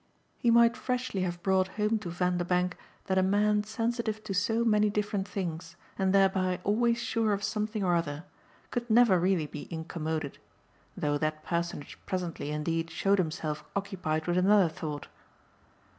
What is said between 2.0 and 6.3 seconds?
Vanderbank that a man sensitive to so many different things, and